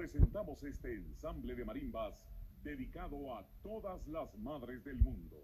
[0.00, 2.24] presentamos este ensamble de marimbas
[2.62, 5.36] dedicado a todas las madres del mundo.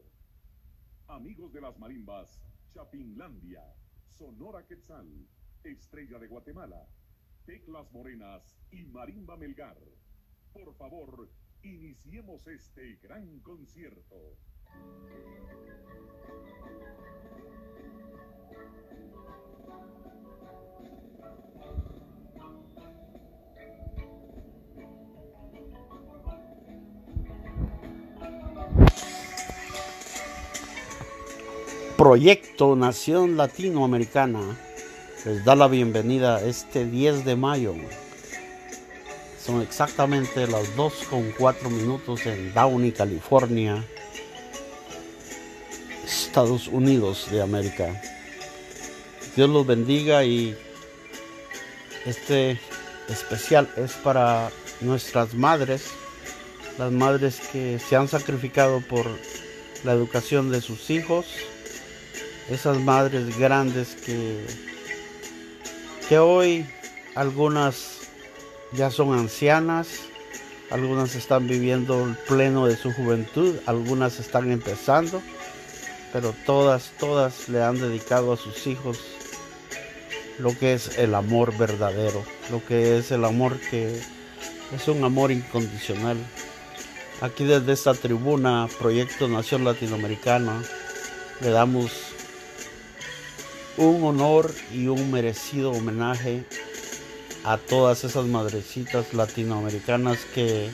[1.08, 3.62] Amigos de las marimbas, Chapinlandia,
[4.08, 5.28] Sonora Quetzal,
[5.62, 6.88] Estrella de Guatemala,
[7.44, 9.76] Teclas Morenas y Marimba Melgar.
[10.54, 11.28] Por favor,
[11.62, 14.38] iniciemos este gran concierto.
[31.96, 34.58] Proyecto Nación Latinoamericana
[35.24, 37.74] les da la bienvenida este 10 de mayo.
[39.42, 43.82] Son exactamente las 2 con 4 minutos en Downey, California,
[46.04, 47.98] Estados Unidos de América.
[49.34, 50.54] Dios los bendiga y
[52.04, 52.60] este
[53.08, 54.50] especial es para
[54.82, 55.92] nuestras madres,
[56.76, 59.06] las madres que se han sacrificado por
[59.82, 61.24] la educación de sus hijos
[62.50, 64.46] esas madres grandes que,
[66.08, 66.66] que hoy
[67.14, 68.08] algunas
[68.72, 69.88] ya son ancianas,
[70.70, 75.22] algunas están viviendo el pleno de su juventud, algunas están empezando,
[76.12, 78.98] pero todas, todas le han dedicado a sus hijos
[80.38, 83.98] lo que es el amor verdadero, lo que es el amor que
[84.74, 86.16] es un amor incondicional.
[87.20, 90.62] Aquí desde esta tribuna, Proyecto Nación Latinoamericana,
[91.40, 92.05] le damos
[93.76, 96.44] un honor y un merecido homenaje
[97.44, 100.70] a todas esas madrecitas latinoamericanas que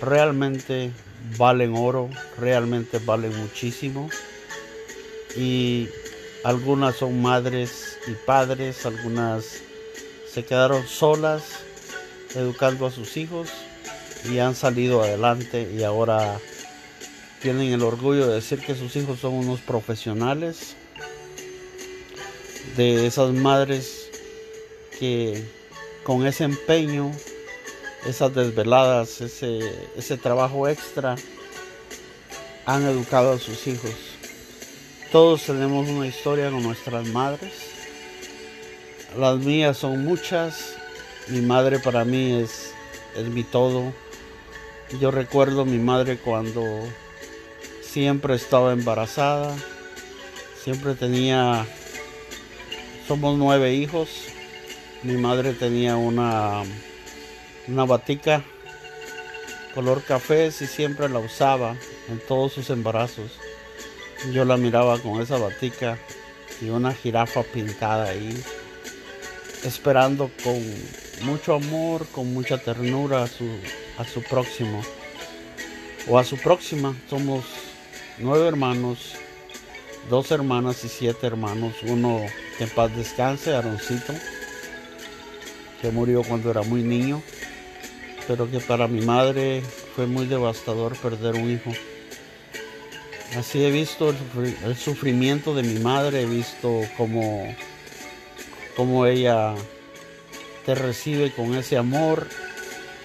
[0.00, 0.90] realmente
[1.38, 4.08] valen oro, realmente valen muchísimo.
[5.36, 5.88] Y
[6.44, 9.44] algunas son madres y padres, algunas
[10.32, 11.42] se quedaron solas
[12.34, 13.48] educando a sus hijos
[14.30, 16.40] y han salido adelante y ahora
[17.40, 20.76] tienen el orgullo de decir que sus hijos son unos profesionales
[22.76, 24.10] de esas madres
[24.98, 25.44] que
[26.02, 27.12] con ese empeño,
[28.06, 29.60] esas desveladas, ese,
[29.96, 31.16] ese trabajo extra,
[32.66, 33.94] han educado a sus hijos.
[35.12, 37.52] Todos tenemos una historia con nuestras madres.
[39.16, 40.74] Las mías son muchas.
[41.28, 42.72] Mi madre para mí es,
[43.16, 43.92] es mi todo.
[45.00, 46.62] Yo recuerdo mi madre cuando
[47.80, 49.54] siempre estaba embarazada,
[50.62, 51.66] siempre tenía
[53.06, 54.08] somos nueve hijos.
[55.02, 56.62] Mi madre tenía una,
[57.68, 58.44] una batica
[59.74, 61.76] color café, y siempre la usaba
[62.08, 63.32] en todos sus embarazos.
[64.32, 65.98] Yo la miraba con esa batica
[66.60, 68.40] y una jirafa pintada ahí,
[69.64, 70.62] esperando con
[71.22, 73.48] mucho amor, con mucha ternura a su,
[73.98, 74.82] a su próximo
[76.08, 76.96] o a su próxima.
[77.10, 77.44] Somos
[78.18, 79.16] nueve hermanos,
[80.08, 82.20] dos hermanas y siete hermanos, uno
[82.58, 84.12] que en paz descanse, Aroncito,
[85.80, 87.22] que murió cuando era muy niño,
[88.26, 89.62] pero que para mi madre
[89.94, 91.72] fue muy devastador perder un hijo.
[93.36, 94.14] Así he visto
[94.64, 97.52] el, sufrimiento de mi madre, he visto cómo,
[98.76, 99.54] cómo ella
[100.64, 102.28] te recibe con ese amor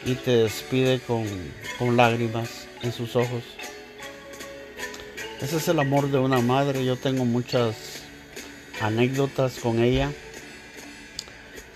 [0.05, 1.25] y te despide con,
[1.79, 3.43] con lágrimas en sus ojos.
[5.41, 6.85] Ese es el amor de una madre.
[6.85, 7.75] Yo tengo muchas
[8.81, 10.11] anécdotas con ella.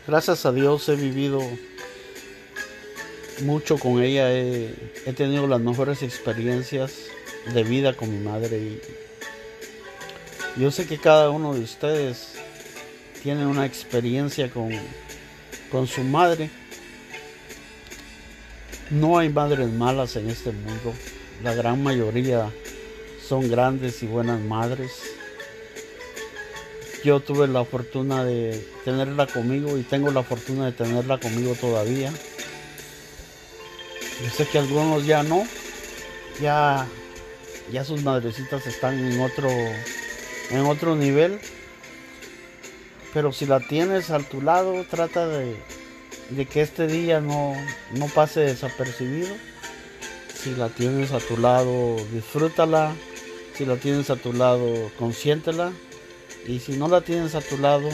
[0.07, 1.41] Gracias a Dios he vivido
[3.41, 4.73] mucho con ella, he,
[5.16, 6.94] tenido las mejores experiencias
[7.53, 8.79] de vida con mi madre
[10.56, 12.34] yo sé que cada uno de ustedes
[13.23, 14.69] tiene una experiencia con,
[15.72, 16.52] con su madre.
[18.91, 20.94] No hay madres malas en este mundo,
[21.41, 22.52] la gran mayoría
[23.28, 24.91] son grandes y buenas madres
[27.03, 32.11] yo tuve la fortuna de tenerla conmigo y tengo la fortuna de tenerla conmigo todavía.
[34.23, 35.46] Yo sé que algunos ya no,
[36.41, 36.87] ya,
[37.73, 41.40] ya sus madrecitas están en otro, en otro nivel.
[43.14, 45.58] Pero si la tienes a tu lado, trata de,
[46.29, 47.53] de que este día no,
[47.91, 49.35] no pase desapercibido.
[50.41, 52.93] Si la tienes a tu lado, disfrútala.
[53.55, 55.72] Si la tienes a tu lado, consiéntela
[56.47, 57.88] y si no la tienes a tu lado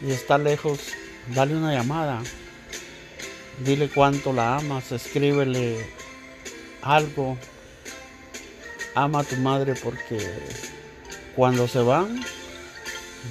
[0.00, 0.78] y está lejos,
[1.34, 2.22] dale una llamada.
[3.64, 5.86] Dile cuánto la amas, escríbele
[6.82, 7.36] algo.
[8.94, 10.18] Ama a tu madre porque
[11.34, 12.22] cuando se van,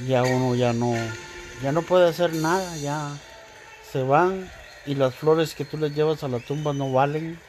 [0.08, 0.94] ya uno ya no,
[1.64, 3.18] ya no puede hacer nada, ya
[3.92, 4.48] se van
[4.86, 7.40] y las flores que tú les llevas a la tumba no valen.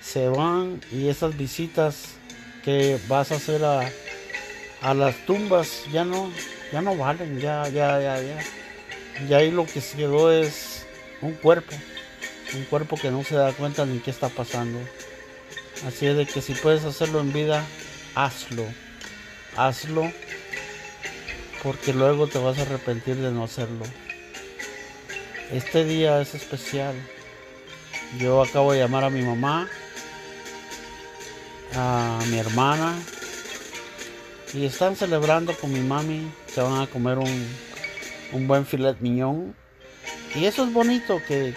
[0.00, 2.17] Se van y esas visitas
[2.64, 3.90] que vas a hacer a,
[4.82, 6.30] a las tumbas ya no,
[6.72, 8.44] ya no valen, ya, ya, ya, ya.
[9.28, 10.86] Y ahí lo que se quedó es
[11.20, 11.74] un cuerpo,
[12.54, 14.78] un cuerpo que no se da cuenta ni qué está pasando.
[15.86, 17.64] Así es de que si puedes hacerlo en vida,
[18.14, 18.64] hazlo,
[19.56, 20.10] hazlo,
[21.62, 23.84] porque luego te vas a arrepentir de no hacerlo.
[25.52, 26.94] Este día es especial.
[28.18, 29.68] Yo acabo de llamar a mi mamá,
[31.74, 32.94] a mi hermana,
[34.54, 36.30] y están celebrando con mi mami.
[36.46, 37.46] Se van a comer un,
[38.32, 39.54] un buen filet miñón.
[40.34, 41.54] Y eso es bonito, que,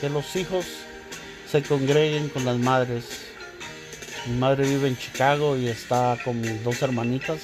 [0.00, 0.64] que, los hijos
[1.50, 3.26] se congreguen con las madres.
[4.26, 7.40] Mi madre vive en Chicago y está con mis dos hermanitas.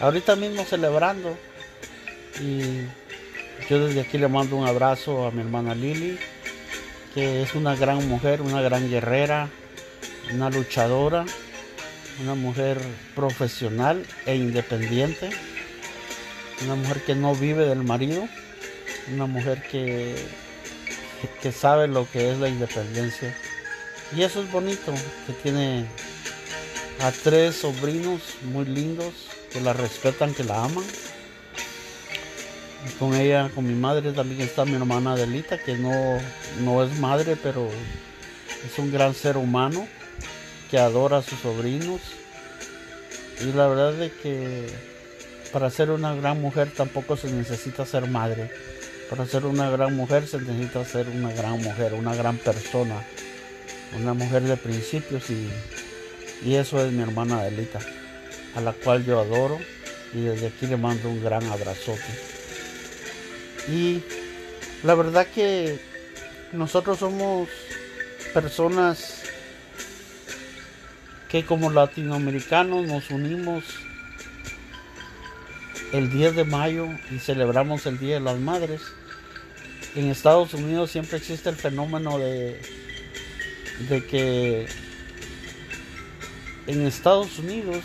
[0.00, 1.36] Ahorita mismo celebrando.
[2.40, 2.82] Y
[3.68, 6.18] yo desde aquí le mando un abrazo a mi hermana Lili,
[7.14, 9.48] que es una gran mujer, una gran guerrera,
[10.32, 11.24] una luchadora
[12.20, 12.78] una mujer
[13.14, 15.30] profesional e independiente,
[16.64, 18.26] una mujer que no vive del marido,
[19.12, 20.16] una mujer que,
[21.42, 23.36] que sabe lo que es la independencia.
[24.14, 24.94] Y eso es bonito,
[25.26, 25.86] que tiene
[27.02, 29.12] a tres sobrinos muy lindos,
[29.52, 30.84] que la respetan, que la aman.
[32.98, 35.90] Con ella, con mi madre también está mi hermana Adelita, que no,
[36.60, 37.68] no es madre, pero
[38.64, 39.86] es un gran ser humano
[40.70, 42.00] que adora a sus sobrinos.
[43.40, 44.66] Y la verdad es que
[45.52, 48.50] para ser una gran mujer tampoco se necesita ser madre.
[49.10, 53.02] Para ser una gran mujer se necesita ser una gran mujer, una gran persona,
[53.98, 55.48] una mujer de principios y,
[56.44, 57.78] y eso es mi hermana Adelita,
[58.56, 59.58] a la cual yo adoro
[60.12, 62.00] y desde aquí le mando un gran abrazote.
[63.68, 64.02] Y
[64.82, 65.78] la verdad que
[66.52, 67.48] nosotros somos
[68.32, 69.25] personas
[71.28, 73.64] que como latinoamericanos nos unimos
[75.92, 78.82] el 10 de mayo y celebramos el Día de las Madres.
[79.94, 82.60] En Estados Unidos siempre existe el fenómeno de,
[83.88, 84.66] de que
[86.66, 87.82] en Estados Unidos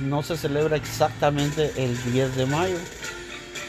[0.00, 2.78] no se celebra exactamente el 10 de mayo,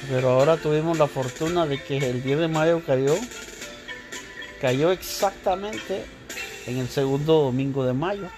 [0.09, 3.15] pero ahora tuvimos la fortuna de que el 10 de mayo cayó,
[4.59, 6.05] cayó exactamente
[6.65, 8.29] en el segundo domingo de mayo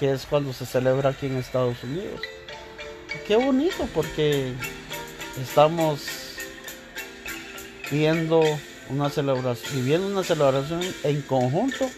[0.00, 2.22] que es cuando se celebra aquí en Estados Unidos.
[3.26, 4.54] Qué bonito porque
[5.38, 6.00] estamos
[7.90, 8.42] viendo
[8.88, 11.90] una celebración, viviendo una celebración en conjunto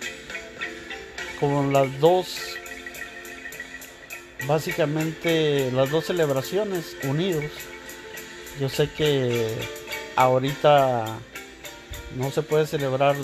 [1.39, 2.39] con las dos,
[4.49, 7.45] básicamente las dos celebraciones unidos.
[8.59, 9.55] Yo sé que
[10.17, 11.05] ahorita
[12.17, 13.15] no se puede celebrar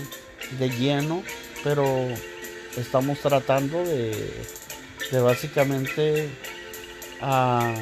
[0.56, 1.24] de lleno,
[1.64, 1.84] pero
[2.76, 4.14] estamos tratando de
[5.10, 6.28] de básicamente
[7.20, 7.74] a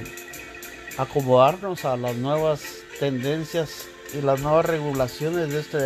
[0.98, 2.62] acomodarnos a las nuevas
[2.98, 5.78] tendencias y las nuevas regulaciones de este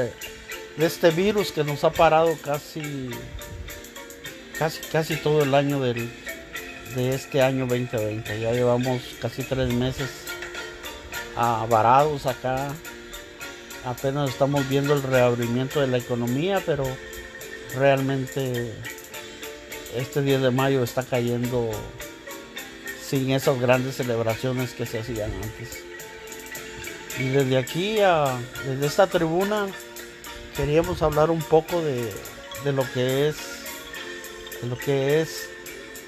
[0.76, 3.10] de este virus que nos ha parado casi
[4.58, 6.10] casi casi todo el año del,
[6.94, 10.08] de este año 2020 ya llevamos casi tres meses
[11.36, 12.68] a varados acá.
[13.84, 16.84] Apenas estamos viendo el reabrimiento de la economía pero
[17.74, 18.74] realmente
[19.96, 21.70] este 10 de mayo está cayendo
[23.04, 25.82] sin esas grandes celebraciones que se hacían antes.
[27.18, 27.96] Y desde aquí,
[28.66, 29.66] desde esta tribuna,
[30.56, 32.12] queríamos hablar un poco de,
[32.72, 33.36] lo que es
[34.62, 35.48] de lo que es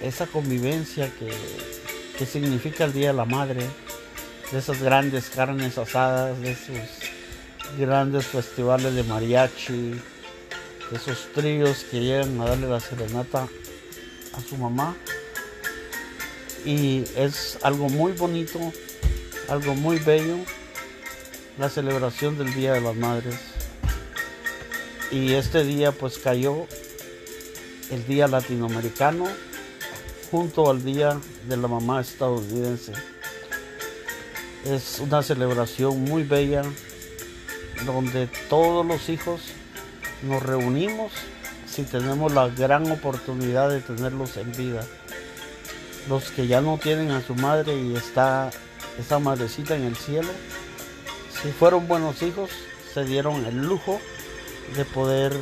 [0.00, 1.30] esa convivencia que,
[2.18, 3.60] que significa el Día de la Madre,
[4.52, 6.78] de esas grandes carnes asadas, de esos
[7.78, 9.92] grandes festivales de mariachi,
[10.90, 13.48] de esos tríos que llegan a darle la serenata
[14.32, 14.96] a su mamá.
[16.64, 18.58] Y es algo muy bonito,
[19.48, 20.36] algo muy bello,
[21.58, 23.36] la celebración del Día de las Madres.
[25.10, 26.66] Y este día pues cayó
[27.90, 29.26] el Día Latinoamericano
[30.30, 32.92] junto al Día de la Mamá estadounidense.
[34.64, 36.62] Es una celebración muy bella
[37.84, 39.42] donde todos los hijos
[40.22, 41.12] nos reunimos
[41.73, 44.85] si tenemos la gran oportunidad de tenerlos en vida.
[46.09, 48.50] Los que ya no tienen a su madre y está
[48.99, 50.29] esa madrecita en el cielo,
[51.43, 52.50] si fueron buenos hijos,
[52.93, 53.99] se dieron el lujo
[54.76, 55.33] de poder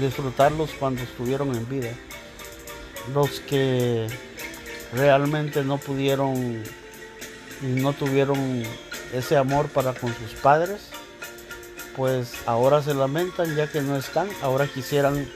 [0.00, 1.90] disfrutarlos cuando estuvieron en vida.
[3.12, 4.06] Los que
[4.92, 6.62] realmente no pudieron
[7.62, 8.62] y no tuvieron
[9.12, 10.90] ese amor para con sus padres,
[11.96, 15.26] pues ahora se lamentan ya que no están, ahora quisieran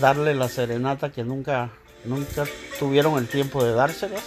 [0.00, 1.70] darle la serenata que nunca,
[2.04, 2.44] nunca
[2.78, 4.22] tuvieron el tiempo de dárselas.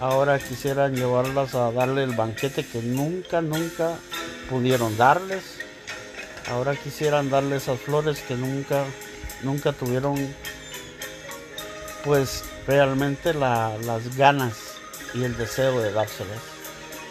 [0.00, 3.96] Ahora quisieran llevarlas a darle el banquete que nunca, nunca
[4.50, 5.58] pudieron darles.
[6.50, 8.84] Ahora quisieran darle esas flores que nunca,
[9.42, 10.16] nunca tuvieron
[12.04, 14.54] pues realmente las ganas
[15.14, 16.40] y el deseo de dárselas.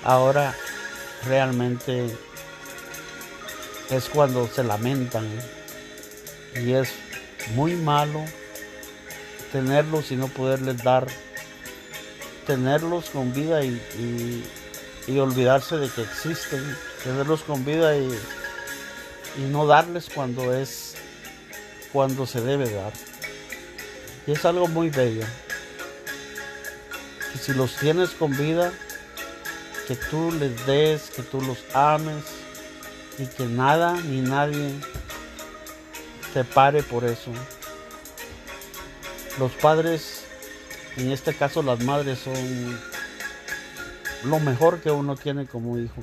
[0.04, 0.54] Ahora
[1.26, 2.08] realmente
[3.90, 5.28] es cuando se lamentan
[6.56, 6.90] y es
[7.50, 8.24] muy malo
[9.52, 11.08] tenerlos y no poderles dar,
[12.48, 14.44] tenerlos con vida y,
[15.20, 16.64] olvidarse de que existen,
[17.04, 18.08] tenerlos con vida y,
[19.38, 20.96] y no darles cuando es,
[21.92, 22.94] cuando se debe dar.
[24.26, 25.26] Y es algo muy bello.
[27.34, 28.72] Que si los tienes con vida,
[29.88, 32.24] que tú les des, que tú los ames
[33.18, 34.76] y que nada ni nadie
[36.34, 37.32] te pare por eso.
[39.40, 40.26] Los padres,
[40.98, 42.80] en este caso las madres, son
[44.24, 46.02] lo mejor que uno tiene como hijo.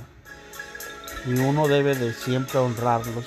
[1.26, 3.26] Y uno debe de siempre honrarlos.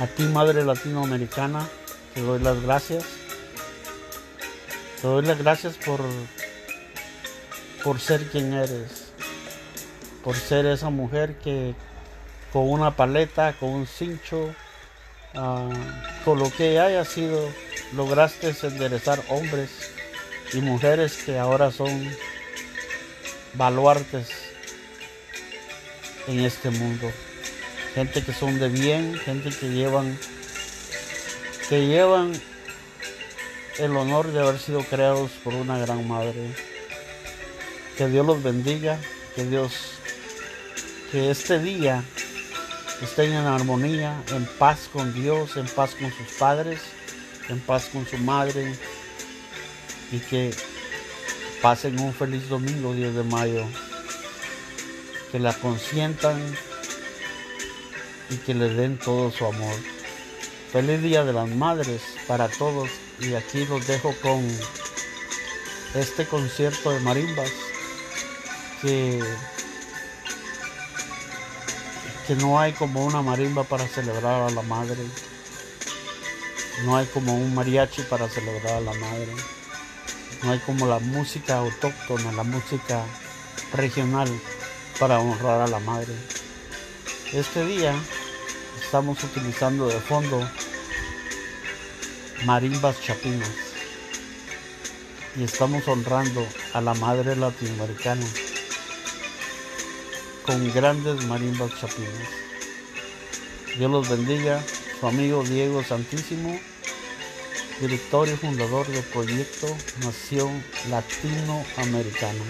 [0.00, 1.66] A ti, madre latinoamericana,
[2.14, 3.04] te doy las gracias.
[5.00, 6.00] Te doy las gracias por,
[7.84, 9.12] por ser quien eres.
[10.24, 11.74] Por ser esa mujer que
[12.52, 14.54] con una paleta, con un cincho,
[15.34, 15.68] ah,
[16.24, 17.48] con lo que haya sido,
[17.94, 19.70] lograste enderezar hombres
[20.52, 22.10] y mujeres que ahora son
[23.54, 24.28] baluartes
[26.26, 27.10] en este mundo.
[27.94, 30.18] Gente que son de bien, gente que llevan
[31.68, 32.32] que llevan
[33.78, 36.52] el honor de haber sido creados por una gran madre.
[37.96, 38.98] Que Dios los bendiga,
[39.36, 39.72] que Dios,
[41.12, 42.02] que este día
[43.02, 46.80] estén en armonía, en paz con Dios, en paz con sus padres,
[47.48, 48.74] en paz con su madre
[50.12, 50.54] y que
[51.62, 53.64] pasen un feliz domingo 10 de mayo,
[55.30, 56.40] que la consientan
[58.30, 59.74] y que le den todo su amor.
[60.72, 62.88] Feliz Día de las Madres para todos
[63.18, 64.46] y aquí los dejo con
[65.94, 67.50] este concierto de marimbas
[68.80, 69.20] que,
[72.30, 75.04] que no hay como una marimba para celebrar a la madre.
[76.84, 79.34] No hay como un mariachi para celebrar a la madre.
[80.44, 83.04] No hay como la música autóctona, la música
[83.72, 84.28] regional
[85.00, 86.14] para honrar a la madre.
[87.32, 87.96] Este día
[88.80, 90.48] estamos utilizando de fondo
[92.44, 93.50] marimbas chapinas
[95.34, 98.24] y estamos honrando a la madre latinoamericana
[100.50, 102.28] con grandes marimbas chapinas.
[103.78, 104.60] Dios los bendiga,
[104.98, 106.58] su amigo Diego Santísimo,
[107.80, 109.68] director y fundador del proyecto
[110.00, 112.42] Nación Latinoamericana.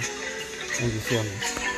[0.80, 1.69] Bendiciones.